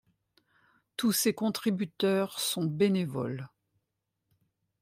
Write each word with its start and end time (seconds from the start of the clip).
Tous 0.97 1.11
ses 1.11 1.35
contributeurs 1.35 2.39
son 2.39 2.65
bénévoles. 2.65 3.49